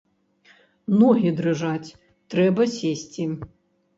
[1.01, 1.93] Ногі дрыжаць,
[2.35, 3.29] трэба сесці.